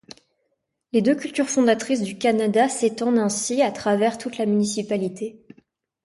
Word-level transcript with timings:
Les 0.93 1.03
deux 1.03 1.13
cultures 1.13 1.47
fondatrices 1.47 2.01
du 2.01 2.17
Canada 2.17 2.67
s'étendent 2.69 3.19
ainsi 3.19 3.61
à 3.61 3.71
travers 3.71 4.17
toute 4.17 4.39
la 4.39 4.47
municipalité. 4.47 5.45